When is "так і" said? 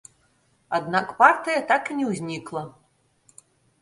1.73-1.99